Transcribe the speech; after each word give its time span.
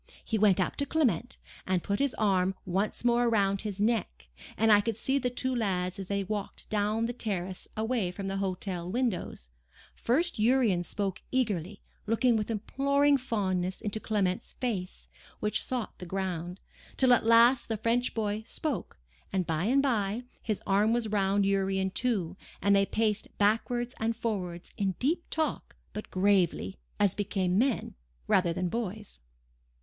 He 0.25 0.39
went 0.39 0.59
up 0.59 0.77
to 0.77 0.85
Clement, 0.87 1.37
and 1.67 1.83
put 1.83 1.99
his 1.99 2.15
arm 2.15 2.55
once 2.65 3.05
more 3.05 3.27
about 3.27 3.61
his 3.61 3.79
neck, 3.79 4.29
and 4.57 4.71
I 4.71 4.81
could 4.81 4.97
see 4.97 5.19
the 5.19 5.29
two 5.29 5.53
lads 5.53 5.99
as 5.99 6.07
they 6.07 6.23
walked 6.23 6.67
down 6.71 7.05
the 7.05 7.13
terrace 7.13 7.67
away 7.77 8.09
from 8.09 8.25
the 8.25 8.37
hotel 8.37 8.91
windows: 8.91 9.51
first 9.93 10.39
Urian 10.39 10.81
spoke 10.81 11.21
eagerly, 11.31 11.81
looking 12.07 12.35
with 12.35 12.49
imploring 12.49 13.15
fondness 13.15 13.79
into 13.79 13.99
Clement's 13.99 14.53
face, 14.53 15.07
which 15.39 15.63
sought 15.63 15.99
the 15.99 16.07
ground, 16.07 16.59
till 16.97 17.13
at 17.13 17.23
last 17.23 17.67
the 17.67 17.77
French 17.77 18.15
boy 18.15 18.41
spoke, 18.43 18.97
and 19.31 19.45
by 19.45 19.65
and 19.65 19.83
by 19.83 20.23
his 20.41 20.63
arm 20.65 20.93
was 20.93 21.09
round 21.09 21.45
Urian 21.45 21.91
too, 21.91 22.35
and 22.59 22.75
they 22.75 22.87
paced 22.87 23.27
backwards 23.37 23.93
and 23.99 24.15
forwards 24.15 24.71
in 24.77 24.93
deep 24.97 25.29
talk, 25.29 25.75
but 25.93 26.09
gravely, 26.09 26.79
as 26.99 27.13
became 27.13 27.59
men, 27.59 27.93
rather 28.27 28.51
than 28.51 28.67
boys. 28.67 29.19